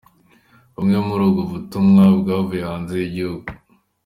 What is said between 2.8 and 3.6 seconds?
y’igihugu.